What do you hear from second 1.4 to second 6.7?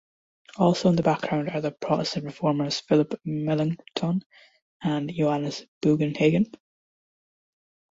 are the Protestant reformers Philipp Melanchthon and Johannes Bugenhagen.